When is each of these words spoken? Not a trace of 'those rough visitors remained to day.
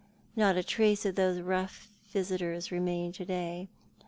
Not 0.35 0.57
a 0.57 0.63
trace 0.63 1.05
of 1.05 1.13
'those 1.13 1.41
rough 1.41 1.87
visitors 2.11 2.71
remained 2.71 3.13
to 3.13 3.25
day. 3.25 3.69